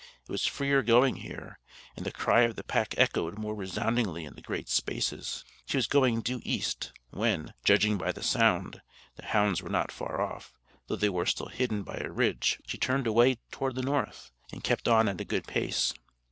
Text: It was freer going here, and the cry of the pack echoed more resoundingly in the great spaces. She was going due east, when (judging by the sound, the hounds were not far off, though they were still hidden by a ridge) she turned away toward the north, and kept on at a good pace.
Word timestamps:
It 0.27 0.31
was 0.31 0.47
freer 0.47 0.81
going 0.81 1.17
here, 1.17 1.59
and 1.95 2.03
the 2.07 2.11
cry 2.11 2.41
of 2.41 2.55
the 2.55 2.63
pack 2.63 2.95
echoed 2.97 3.37
more 3.37 3.53
resoundingly 3.53 4.25
in 4.25 4.33
the 4.33 4.41
great 4.41 4.67
spaces. 4.67 5.45
She 5.67 5.77
was 5.77 5.85
going 5.85 6.21
due 6.21 6.41
east, 6.43 6.91
when 7.11 7.53
(judging 7.63 7.99
by 7.99 8.11
the 8.11 8.23
sound, 8.23 8.81
the 9.17 9.25
hounds 9.27 9.61
were 9.61 9.69
not 9.69 9.91
far 9.91 10.19
off, 10.19 10.57
though 10.87 10.95
they 10.95 11.09
were 11.09 11.27
still 11.27 11.49
hidden 11.49 11.83
by 11.83 11.97
a 12.01 12.09
ridge) 12.09 12.59
she 12.65 12.79
turned 12.79 13.05
away 13.05 13.37
toward 13.51 13.75
the 13.75 13.83
north, 13.83 14.31
and 14.51 14.63
kept 14.63 14.87
on 14.87 15.07
at 15.07 15.21
a 15.21 15.23
good 15.23 15.45
pace. 15.45 15.93